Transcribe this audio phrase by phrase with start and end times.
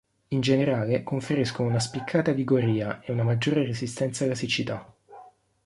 [0.29, 4.91] In generale conferiscono una spiccata vigoria e una maggiore resistenza alla siccità.